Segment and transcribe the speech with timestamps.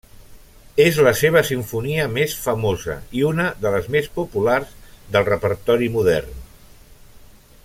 [0.85, 4.75] És la seva simfonia més famosa i una de les més populars
[5.17, 6.39] del repertori modern.